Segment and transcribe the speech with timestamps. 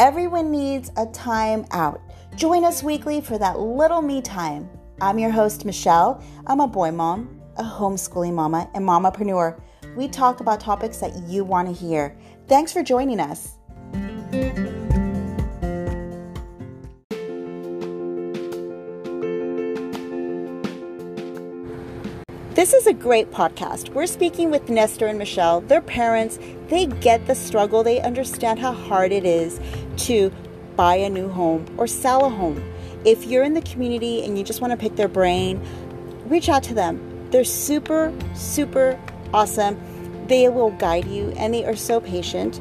[0.00, 2.00] Everyone needs a time out.
[2.34, 4.66] Join us weekly for that little me time.
[4.98, 6.24] I'm your host, Michelle.
[6.46, 9.60] I'm a boy mom, a homeschooling mama, and mamapreneur.
[9.96, 12.16] We talk about topics that you want to hear.
[12.48, 13.58] Thanks for joining us.
[22.54, 23.90] This is a great podcast.
[23.90, 25.60] We're speaking with Nestor and Michelle.
[25.60, 26.38] They're parents.
[26.68, 27.82] They get the struggle.
[27.82, 29.60] They understand how hard it is
[30.06, 30.32] to
[30.76, 32.62] buy a new home or sell a home.
[33.04, 35.60] If you're in the community and you just want to pick their brain,
[36.26, 37.28] reach out to them.
[37.30, 38.98] They're super, super
[39.32, 39.80] awesome.
[40.26, 42.60] They will guide you and they are so patient.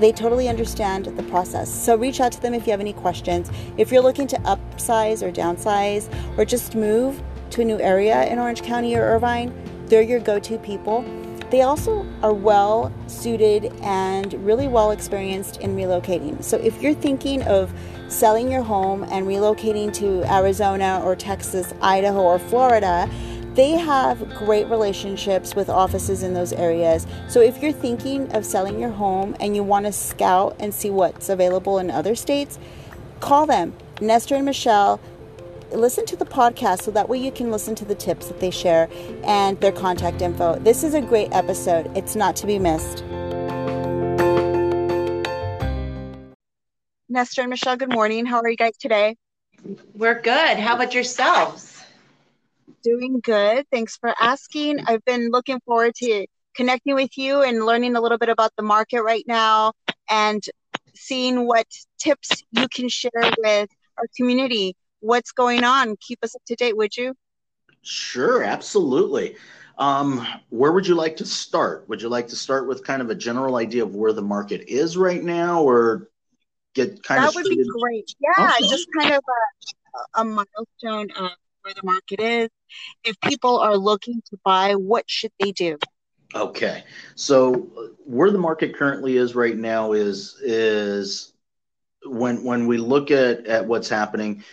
[0.00, 1.72] They totally understand the process.
[1.72, 3.50] So reach out to them if you have any questions.
[3.76, 7.22] If you're looking to upsize or downsize or just move,
[7.54, 9.52] to a new area in Orange County or Irvine,
[9.86, 11.04] they're your go to people.
[11.54, 16.42] They also are well suited and really well experienced in relocating.
[16.42, 17.72] So if you're thinking of
[18.08, 23.08] selling your home and relocating to Arizona or Texas, Idaho, or Florida,
[23.54, 27.06] they have great relationships with offices in those areas.
[27.28, 30.90] So if you're thinking of selling your home and you want to scout and see
[30.90, 32.58] what's available in other states,
[33.20, 33.74] call them.
[34.00, 34.98] Nestor and Michelle
[35.76, 38.50] listen to the podcast so that way you can listen to the tips that they
[38.50, 38.88] share
[39.24, 40.58] and their contact info.
[40.58, 41.94] This is a great episode.
[41.96, 43.04] It's not to be missed.
[47.08, 48.26] Nestor and Michelle, good morning.
[48.26, 49.16] How are you guys today?
[49.94, 50.58] We're good.
[50.58, 51.80] How about yourselves?
[52.82, 53.66] Doing good.
[53.70, 54.80] Thanks for asking.
[54.86, 58.62] I've been looking forward to connecting with you and learning a little bit about the
[58.62, 59.72] market right now
[60.10, 60.42] and
[60.94, 61.66] seeing what
[61.98, 65.96] tips you can share with our community what's going on.
[66.00, 67.14] Keep us up to date, would you?
[67.82, 69.36] Sure, absolutely.
[69.76, 71.88] Um, where would you like to start?
[71.88, 74.68] Would you like to start with kind of a general idea of where the market
[74.68, 76.08] is right now, or
[76.74, 77.34] get kind that of?
[77.34, 78.14] That would be great.
[78.20, 78.68] Yeah, okay.
[78.68, 79.22] just kind of
[80.16, 81.32] a, a milestone of
[81.62, 82.48] where the market is.
[83.04, 85.78] If people are looking to buy, what should they do?
[86.34, 87.52] Okay, so
[88.04, 91.32] where the market currently is right now is is
[92.06, 94.44] when when we look at at what's happening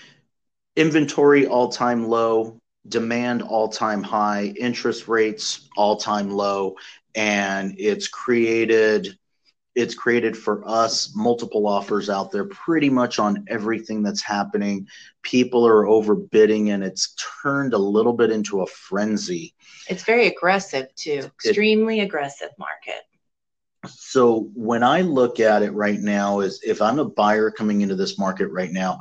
[0.75, 6.75] inventory all time low, demand all time high, interest rates all time low,
[7.15, 9.17] and it's created
[9.73, 14.85] it's created for us multiple offers out there pretty much on everything that's happening.
[15.21, 19.53] People are overbidding and it's turned a little bit into a frenzy.
[19.87, 23.01] It's very aggressive too, extremely it, aggressive market.
[23.87, 27.95] So when I look at it right now is if I'm a buyer coming into
[27.95, 28.99] this market right now,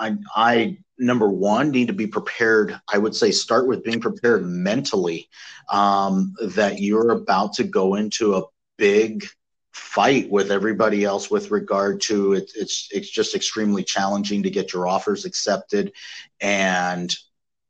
[0.00, 2.80] I, I number one need to be prepared.
[2.92, 5.28] I would say start with being prepared mentally
[5.70, 8.44] um, that you're about to go into a
[8.76, 9.26] big
[9.72, 14.72] fight with everybody else with regard to it, it's it's just extremely challenging to get
[14.72, 15.92] your offers accepted
[16.40, 17.16] and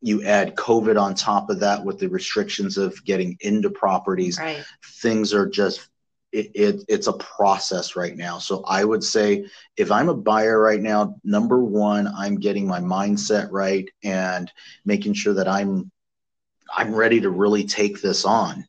[0.01, 4.65] you add covid on top of that with the restrictions of getting into properties right.
[5.03, 5.90] things are just
[6.33, 8.39] it, it, it's a process right now.
[8.39, 9.47] So I would say
[9.77, 14.51] if I'm a buyer right now, number one, I'm getting my mindset right and
[14.85, 15.91] making sure that I'm
[16.77, 18.67] I'm ready to really take this on.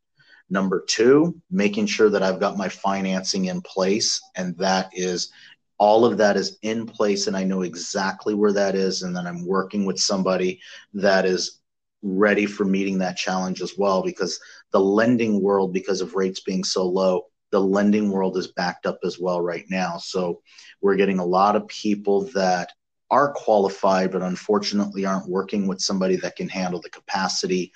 [0.50, 5.32] Number two, making sure that I've got my financing in place, and that is
[5.78, 9.28] all of that is in place, and I know exactly where that is, and then
[9.28, 10.60] I'm working with somebody
[10.94, 11.62] that is
[12.04, 14.40] ready for meeting that challenge as well because
[14.72, 19.00] the lending world because of rates being so low the lending world is backed up
[19.04, 19.98] as well right now.
[19.98, 20.42] So
[20.82, 22.72] we're getting a lot of people that
[23.10, 27.74] are qualified, but unfortunately aren't working with somebody that can handle the capacity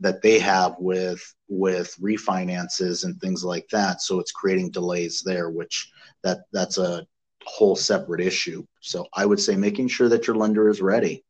[0.00, 4.02] that they have with with refinances and things like that.
[4.02, 5.90] So it's creating delays there, which
[6.22, 7.06] that that's a
[7.44, 8.64] whole separate issue.
[8.80, 11.24] So I would say making sure that your lender is ready.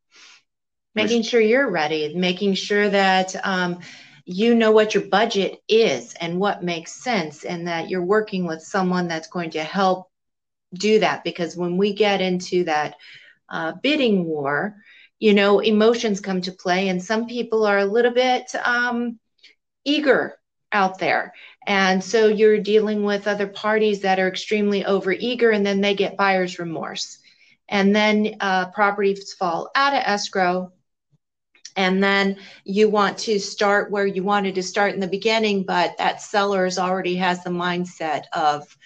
[0.94, 3.80] Making sure you're ready, making sure that um,
[4.24, 8.62] you know what your budget is and what makes sense, and that you're working with
[8.62, 10.08] someone that's going to help
[10.72, 11.24] do that.
[11.24, 12.96] Because when we get into that
[13.48, 14.76] uh, bidding war,
[15.18, 19.18] you know, emotions come to play, and some people are a little bit um,
[19.84, 20.36] eager
[20.72, 21.32] out there.
[21.66, 26.16] And so you're dealing with other parties that are extremely overeager, and then they get
[26.16, 27.18] buyer's remorse.
[27.68, 30.72] And then uh, properties fall out of escrow
[31.76, 35.96] and then you want to start where you wanted to start in the beginning but
[35.98, 38.76] that seller's already has the mindset of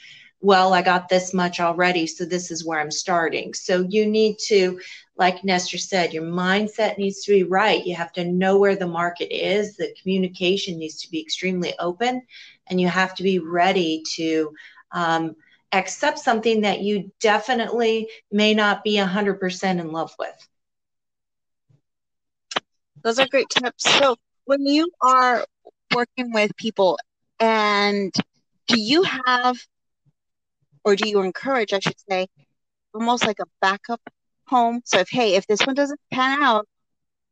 [0.40, 3.52] well i got this much already so this is where i'm starting.
[3.54, 4.80] So you need to
[5.16, 7.84] like nestor said your mindset needs to be right.
[7.84, 9.76] You have to know where the market is.
[9.76, 12.22] The communication needs to be extremely open
[12.68, 14.52] and you have to be ready to
[14.92, 15.34] um,
[15.72, 20.48] accept something that you definitely may not be 100% in love with.
[23.02, 23.84] Those are great tips.
[23.98, 25.44] So, when you are
[25.94, 26.98] working with people,
[27.40, 28.12] and
[28.68, 29.58] do you have,
[30.84, 32.26] or do you encourage, I should say,
[32.94, 34.00] almost like a backup
[34.46, 34.80] home?
[34.84, 36.66] So, if hey, if this one doesn't pan out,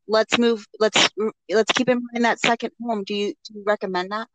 [0.07, 0.65] let's move.
[0.79, 1.09] Let's
[1.49, 3.03] let's keep in mind that second home.
[3.05, 4.27] Do you do you recommend that?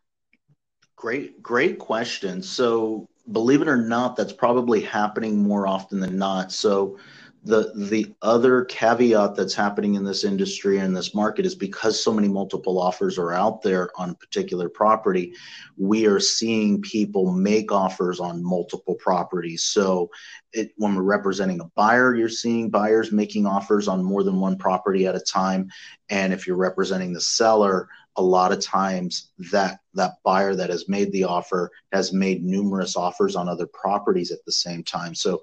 [0.96, 2.42] Great, great question.
[2.42, 6.52] So, believe it or not, that's probably happening more often than not.
[6.52, 6.98] So,
[7.44, 12.12] the the other caveat that's happening in this industry and this market is because so
[12.12, 15.34] many multiple offers are out there on a particular property
[15.76, 19.64] we are seeing people make offers on multiple properties.
[19.64, 20.10] So
[20.52, 24.56] it, when we're representing a buyer you're seeing buyers making offers on more than one
[24.56, 25.68] property at a time.
[26.10, 30.88] And if you're representing the seller a lot of times that that buyer that has
[30.88, 35.14] made the offer has made numerous offers on other properties at the same time.
[35.14, 35.42] So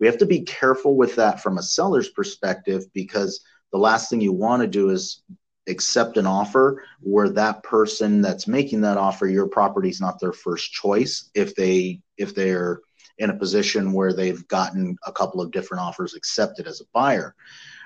[0.00, 4.20] we have to be careful with that from a seller's perspective because the last thing
[4.20, 5.22] you want to do is
[5.68, 10.32] accept an offer where that person that's making that offer your property is not their
[10.32, 12.80] first choice if they if they're
[13.18, 17.34] in a position where they've gotten a couple of different offers accepted as a buyer.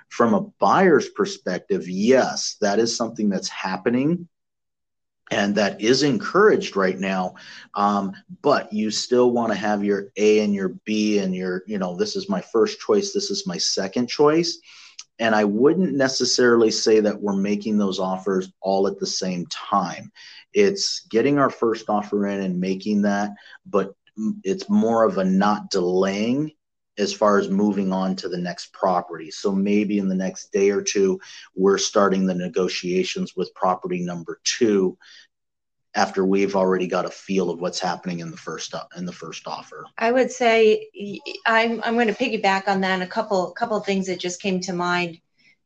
[0.09, 4.29] From a buyer's perspective yes that is something that's happening
[5.31, 7.35] and that is encouraged right now
[7.75, 8.13] um,
[8.43, 11.97] but you still want to have your a and your b and your you know
[11.97, 14.59] this is my first choice this is my second choice.
[15.21, 20.11] And i wouldn't necessarily say that we're making those offers all at the same time.
[20.53, 23.31] It's getting our first offer in and making that
[23.67, 23.95] but
[24.45, 26.53] it's more of a not delaying
[26.99, 29.31] as far as moving on to the next property.
[29.31, 31.21] So maybe in the next day or two,
[31.55, 34.97] we're starting the negotiations with property number two
[35.97, 39.47] after we've already got a feel of what's happening in the first in the first
[39.47, 39.87] offer.
[39.97, 40.89] I would say
[41.47, 42.95] I'm I'm going to piggyback on that.
[42.95, 45.19] And a couple couple things that just came to mind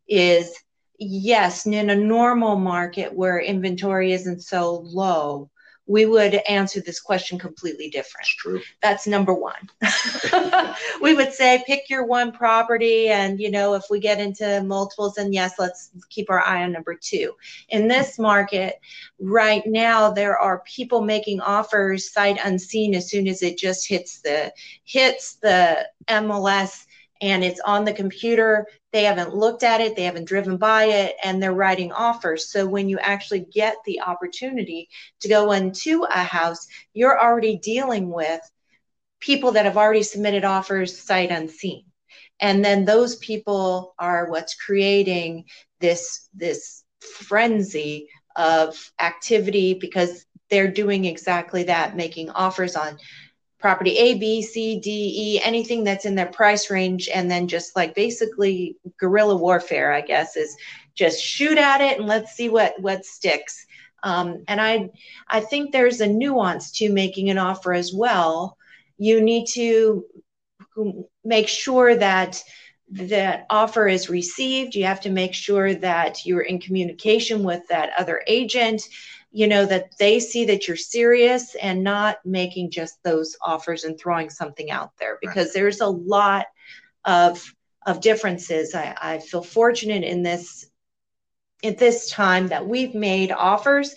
[0.06, 0.54] is
[0.98, 5.50] yes, in a normal market where inventory isn't so low,
[5.88, 8.18] we would answer this question completely different.
[8.18, 8.60] That's true.
[8.82, 9.68] That's number one.
[11.02, 15.14] we would say pick your one property, and you know if we get into multiples,
[15.14, 17.32] then yes, let's keep our eye on number two.
[17.70, 18.80] In this market,
[19.18, 24.20] right now, there are people making offers sight unseen as soon as it just hits
[24.20, 24.52] the
[24.84, 26.84] hits the MLS
[27.20, 28.66] and it's on the computer.
[28.92, 32.50] They haven't looked at it, they haven't driven by it, and they're writing offers.
[32.50, 34.88] So when you actually get the opportunity
[35.20, 38.40] to go into a house, you're already dealing with
[39.20, 41.84] people that have already submitted offers sight unseen.
[42.40, 45.46] And then those people are what's creating
[45.80, 52.98] this this frenzy of activity because they're doing exactly that, making offers on
[53.58, 57.74] property A, B, C, D, E, anything that's in their price range, and then just
[57.74, 60.56] like basically guerrilla warfare, I guess, is
[60.94, 63.66] just shoot at it and let's see what what sticks.
[64.02, 64.90] Um, and I
[65.28, 68.56] I think there's a nuance to making an offer as well.
[68.96, 70.04] You need to
[71.24, 72.42] make sure that
[72.90, 74.74] that offer is received.
[74.74, 78.82] You have to make sure that you're in communication with that other agent
[79.38, 83.96] you know that they see that you're serious and not making just those offers and
[83.96, 85.16] throwing something out there.
[85.20, 85.54] Because right.
[85.54, 86.46] there's a lot
[87.04, 87.54] of
[87.86, 88.74] of differences.
[88.74, 90.66] I, I feel fortunate in this
[91.62, 93.94] at this time that we've made offers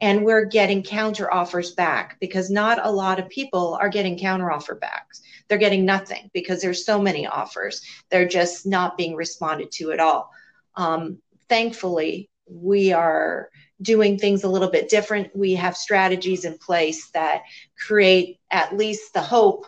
[0.00, 4.52] and we're getting counter offers back because not a lot of people are getting counter
[4.52, 5.22] offer backs.
[5.48, 7.82] They're getting nothing because there's so many offers.
[8.10, 10.30] They're just not being responded to at all.
[10.76, 13.48] Um, thankfully we are
[13.84, 15.34] doing things a little bit different.
[15.36, 17.42] We have strategies in place that
[17.78, 19.66] create at least the hope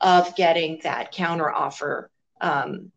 [0.00, 2.92] of getting that counter offer um,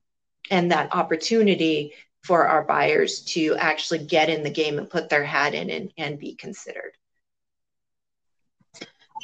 [0.51, 5.24] and that opportunity for our buyers to actually get in the game and put their
[5.24, 6.91] hat in and, and be considered.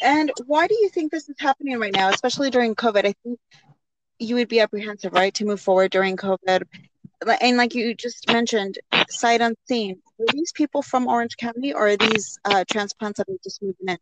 [0.01, 3.05] And why do you think this is happening right now, especially during COVID?
[3.05, 3.39] I think
[4.19, 6.63] you would be apprehensive, right, to move forward during COVID
[7.41, 9.99] and like you just mentioned, sight unseen.
[10.19, 13.87] Are these people from Orange County, or are these uh, transplants that are just moving
[13.87, 13.97] in?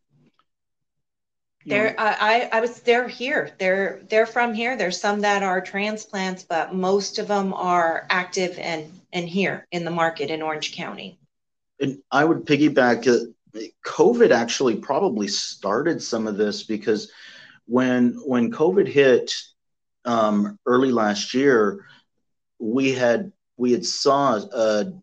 [1.65, 3.51] They're I I was they're here.
[3.59, 4.75] They're they're from here.
[4.75, 9.85] There's some that are transplants, but most of them are active and and here in
[9.85, 11.19] the market in Orange County.
[11.79, 13.07] And I would piggyback.
[13.07, 13.25] Uh,
[13.85, 17.11] COVID actually probably started some of this because
[17.65, 19.31] when when COVID hit
[20.05, 21.85] um, early last year,
[22.61, 24.93] we had we had saw a,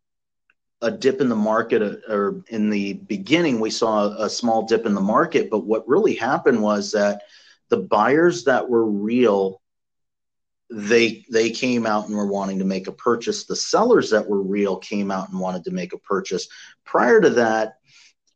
[0.80, 4.66] a dip in the market uh, or in the beginning we saw a, a small
[4.66, 7.22] dip in the market but what really happened was that
[7.68, 9.60] the buyers that were real
[10.70, 13.44] they they came out and were wanting to make a purchase.
[13.44, 16.46] The sellers that were real came out and wanted to make a purchase.
[16.84, 17.78] Prior to that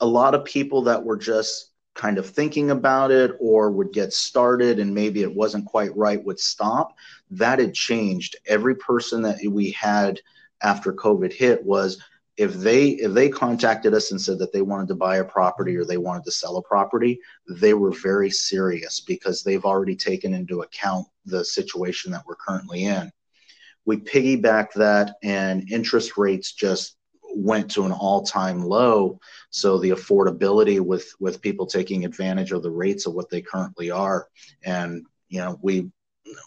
[0.00, 4.12] a lot of people that were just kind of thinking about it or would get
[4.12, 6.94] started and maybe it wasn't quite right would stop
[7.30, 8.36] that had changed.
[8.46, 10.20] Every person that we had
[10.62, 12.00] after covid hit was
[12.36, 15.76] if they if they contacted us and said that they wanted to buy a property
[15.76, 20.32] or they wanted to sell a property they were very serious because they've already taken
[20.32, 23.10] into account the situation that we're currently in.
[23.84, 26.96] We piggyback that and interest rates just
[27.34, 29.18] went to an all-time low.
[29.50, 33.90] So the affordability with with people taking advantage of the rates of what they currently
[33.90, 34.28] are.
[34.64, 35.90] And you know we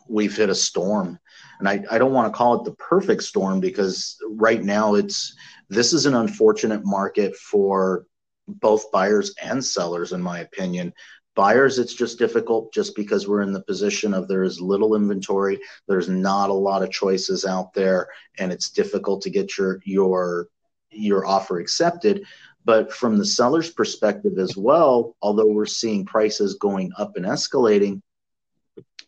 [0.07, 1.19] we've hit a storm.
[1.59, 5.35] And I, I don't want to call it the perfect storm because right now it's
[5.69, 8.05] this is an unfortunate market for
[8.47, 10.93] both buyers and sellers in my opinion.
[11.35, 15.59] Buyers it's just difficult just because we're in the position of there is little inventory.
[15.87, 20.47] There's not a lot of choices out there and it's difficult to get your your
[20.95, 22.25] your offer accepted.
[22.63, 28.01] But from the seller's perspective as well although we're seeing prices going up and escalating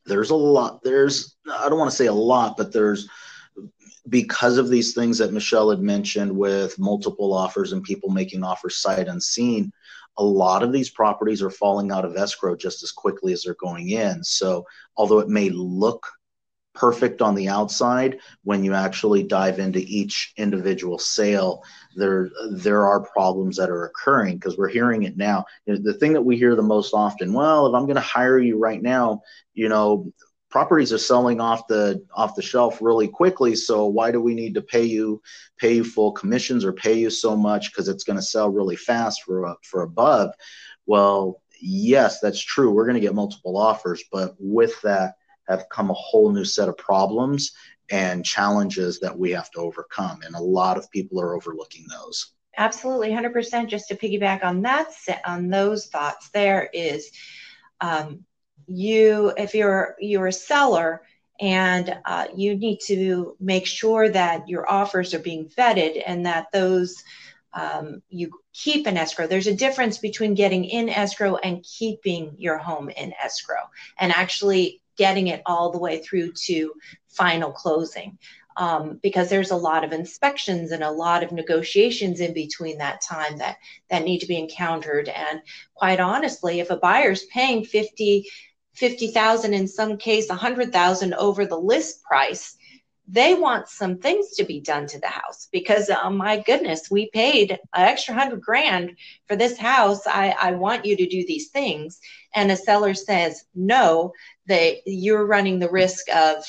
[0.05, 3.09] there's a lot there's i don't want to say a lot but there's
[4.09, 8.77] because of these things that michelle had mentioned with multiple offers and people making offers
[8.77, 9.71] sight unseen
[10.17, 13.55] a lot of these properties are falling out of escrow just as quickly as they're
[13.55, 14.23] going in.
[14.23, 14.65] So
[14.95, 16.07] although it may look
[16.77, 21.63] perfect on the outside when you actually dive into each individual sale
[21.95, 25.43] there there are problems that are occurring because we're hearing it now.
[25.65, 28.57] The thing that we hear the most often well if i'm going to hire you
[28.57, 29.21] right now
[29.53, 30.11] you know
[30.49, 34.53] properties are selling off the off the shelf really quickly so why do we need
[34.53, 35.21] to pay you
[35.57, 38.75] pay you full commissions or pay you so much because it's going to sell really
[38.75, 40.31] fast for for above?
[40.85, 42.71] Well yes that's true.
[42.71, 45.15] We're going to get multiple offers but with that
[45.47, 47.51] have come a whole new set of problems
[47.89, 50.21] and challenges that we have to overcome.
[50.23, 52.33] And a lot of people are overlooking those.
[52.57, 53.67] Absolutely, 100%.
[53.67, 54.87] Just to piggyback on that,
[55.25, 57.11] on those thoughts, there is
[57.79, 58.25] um,
[58.67, 61.03] you, if you're you're a seller
[61.39, 66.47] and uh, you need to make sure that your offers are being vetted and that
[66.51, 67.03] those
[67.53, 69.27] um, you keep in escrow.
[69.27, 73.61] There's a difference between getting in escrow and keeping your home in escrow
[73.97, 76.73] and actually getting it all the way through to
[77.07, 78.17] final closing.
[78.55, 83.01] Um, because there's a lot of inspections and a lot of negotiations in between that
[83.01, 83.57] time that
[83.91, 85.09] that need to be encountered.
[85.09, 85.41] And
[85.75, 88.25] quite honestly, if a buyer's paying 50
[88.73, 92.57] 50,000 in some case 100,000 over the list price,
[93.07, 97.09] they want some things to be done to the house because oh my goodness we
[97.11, 98.91] paid an extra hundred grand
[99.27, 101.99] for this house I, I want you to do these things
[102.35, 104.11] and a seller says no
[104.47, 106.43] that you're running the risk of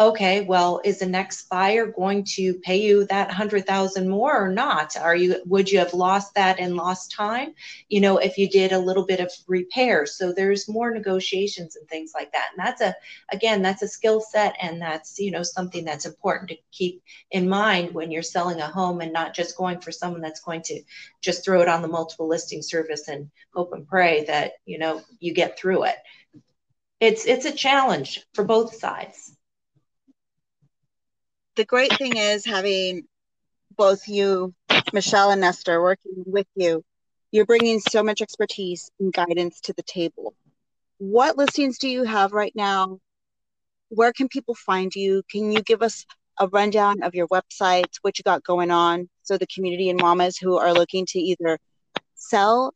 [0.00, 4.48] okay, well, is the next buyer going to pay you that hundred thousand more or
[4.48, 4.96] not?
[4.96, 7.54] Are you would you have lost that and lost time?
[7.88, 10.06] You know, if you did a little bit of repair.
[10.06, 12.50] So there's more negotiations and things like that.
[12.56, 12.94] And that's a
[13.32, 17.02] again, that's a skill set and that's, you know, something that's important to keep
[17.32, 20.62] in mind when you're selling a home and not just going for someone that's going
[20.62, 20.80] to
[21.20, 25.02] just throw it on the multiple listing service and hope and pray that, you know,
[25.18, 25.96] you get through it.
[27.00, 29.36] It's it's a challenge for both sides
[31.58, 33.02] the great thing is having
[33.76, 34.54] both you,
[34.92, 36.84] Michelle and Nestor, working with you.
[37.32, 40.34] You're bringing so much expertise and guidance to the table.
[40.98, 43.00] What listings do you have right now?
[43.88, 45.24] Where can people find you?
[45.28, 46.06] Can you give us
[46.38, 50.38] a rundown of your websites, what you got going on, so the community and mamas
[50.38, 51.58] who are looking to either
[52.14, 52.72] sell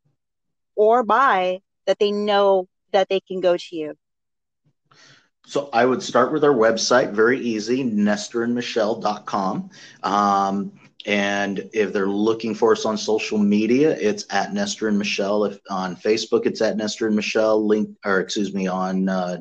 [0.74, 3.94] or buy that they know that they can go to you?
[5.46, 9.70] So I would start with our website, very easy, nestorandmichelle.com.
[10.02, 10.72] Um,
[11.04, 15.44] and if they're looking for us on social media, it's at Nestor and Michelle.
[15.44, 17.66] If on Facebook, it's at Nestor and Michelle.
[17.66, 19.38] Link, or excuse me, on uh,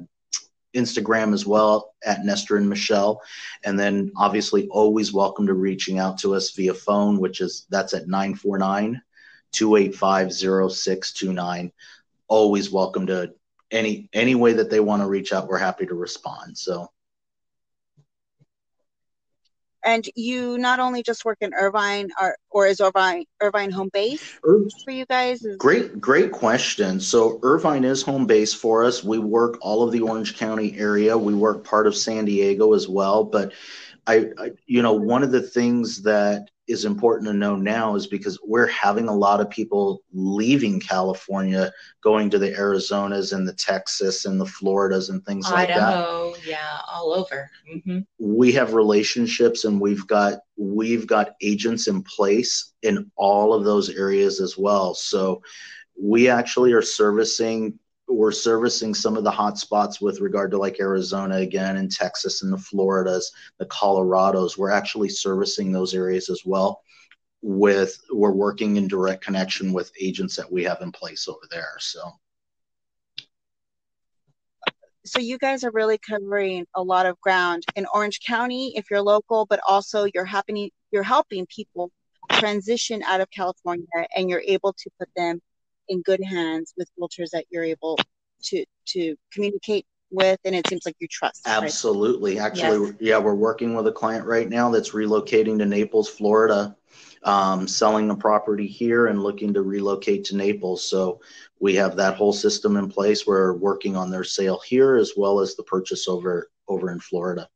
[0.74, 3.22] Instagram as well at Nestor and Michelle.
[3.64, 7.94] And then obviously always welcome to reaching out to us via phone, which is that's
[7.94, 9.02] at 949
[9.52, 11.72] 285 0629.
[12.28, 13.34] Always welcome to
[13.72, 16.58] any any way that they want to reach out, we're happy to respond.
[16.58, 16.90] So.
[19.84, 24.40] And you not only just work in Irvine, or, or is Irvine Irvine home base
[24.48, 25.44] er, for you guys?
[25.44, 27.00] Is- great, great question.
[27.00, 29.04] So Irvine is home base for us.
[29.04, 31.18] We work all of the Orange County area.
[31.18, 33.24] We work part of San Diego as well.
[33.24, 33.54] But
[34.06, 38.08] I, I you know, one of the things that is important to know now is
[38.08, 43.54] because we're having a lot of people leaving California, going to the Arizonas and the
[43.54, 45.98] Texas and the Floridas and things Idaho, like that.
[45.98, 47.50] Idaho, yeah, all over.
[47.72, 48.00] Mm-hmm.
[48.20, 53.90] We have relationships and we've got we've got agents in place in all of those
[53.90, 54.94] areas as well.
[54.94, 55.42] So
[56.02, 57.78] we actually are servicing
[58.14, 62.42] we're servicing some of the hot spots with regard to like Arizona again and Texas
[62.42, 64.58] and the Floridas, the Colorados.
[64.58, 66.82] We're actually servicing those areas as well.
[67.42, 71.74] With we're working in direct connection with agents that we have in place over there.
[71.80, 72.02] So
[75.04, 79.02] so you guys are really covering a lot of ground in Orange County if you're
[79.02, 81.92] local, but also you're happening you're helping people
[82.30, 85.42] transition out of California and you're able to put them
[85.92, 87.98] in good hands with realtors that you're able
[88.42, 92.38] to to communicate with and it seems like you trust absolutely.
[92.38, 92.46] Right?
[92.46, 92.96] actually yes.
[93.00, 96.76] yeah we're working with a client right now that's relocating to naples florida
[97.24, 100.84] um, selling the property here and looking to relocate to naples.
[100.84, 101.22] So
[101.60, 103.28] we have that whole system in place.
[103.28, 107.50] We're working on their sale here as well as the purchase over over in florida.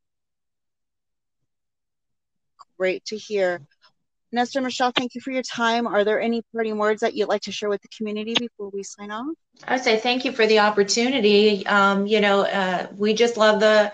[2.77, 3.61] Great to hear
[4.35, 5.87] Nestor Michelle, thank you for your time.
[5.87, 8.83] Are there any parting words that you'd like to share with the community before we
[8.83, 9.33] sign off?
[9.65, 11.65] I would say thank you for the opportunity.
[11.65, 13.93] Um, you know, uh, we just love the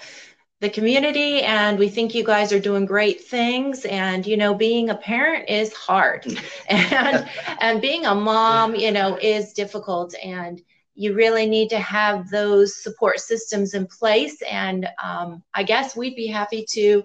[0.59, 4.91] the community and we think you guys are doing great things and you know being
[4.91, 6.23] a parent is hard
[6.69, 7.27] and
[7.59, 10.61] and being a mom you know is difficult and
[10.93, 16.15] you really need to have those support systems in place and um, i guess we'd
[16.15, 17.01] be happy to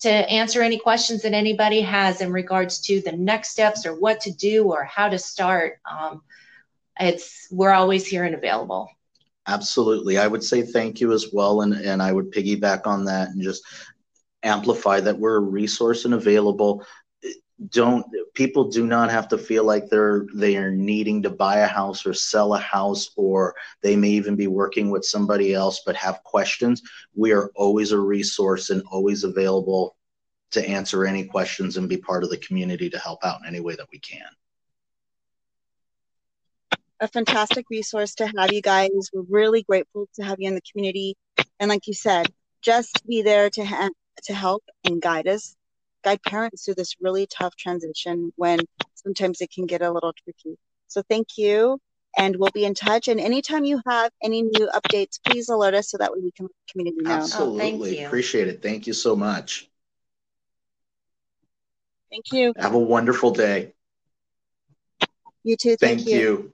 [0.00, 4.20] to answer any questions that anybody has in regards to the next steps or what
[4.20, 5.80] to do or how to start.
[5.90, 6.22] Um,
[7.00, 8.90] it's we're always here and available.
[9.46, 13.28] Absolutely, I would say thank you as well, and and I would piggyback on that
[13.28, 13.64] and just
[14.42, 16.84] amplify that we're a resource and available.
[17.70, 21.66] Don't people do not have to feel like they're they are needing to buy a
[21.66, 25.96] house or sell a house or they may even be working with somebody else but
[25.96, 26.82] have questions.
[27.14, 29.96] We are always a resource and always available
[30.50, 33.60] to answer any questions and be part of the community to help out in any
[33.60, 34.26] way that we can.
[37.00, 38.90] A fantastic resource to have you guys.
[39.12, 41.16] We're really grateful to have you in the community.
[41.60, 42.32] And like you said,
[42.62, 43.90] just be there to, ha-
[44.24, 45.54] to help and guide us,
[46.04, 48.60] guide parents through this really tough transition when
[48.94, 50.56] sometimes it can get a little tricky.
[50.88, 51.78] So thank you.
[52.16, 53.06] And we'll be in touch.
[53.08, 56.48] And anytime you have any new updates, please alert us so that way we can
[56.70, 57.12] community know.
[57.12, 58.04] Absolutely.
[58.04, 58.62] Oh, Appreciate it.
[58.62, 59.70] Thank you so much.
[62.10, 62.54] Thank you.
[62.56, 63.74] Have a wonderful day.
[65.44, 65.76] You too.
[65.76, 66.18] Thank, thank you.
[66.18, 66.52] you.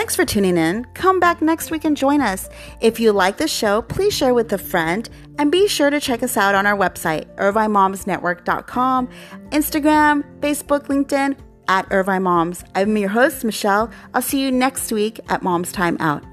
[0.00, 0.86] Thanks for tuning in.
[0.94, 2.48] Come back next week and join us.
[2.80, 5.06] If you like the show, please share with a friend
[5.38, 9.08] and be sure to check us out on our website, irvinemomsnetwork.com,
[9.50, 11.36] Instagram, Facebook, LinkedIn,
[11.68, 12.64] at Irvine Moms.
[12.74, 13.90] I'm your host, Michelle.
[14.14, 16.24] I'll see you next week at Mom's Time Out.